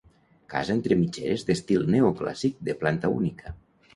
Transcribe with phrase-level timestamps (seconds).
[0.53, 3.57] Casa entre mitgeres d'estil neoclàssic, de planta única.